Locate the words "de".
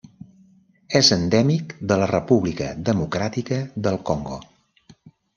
1.91-1.97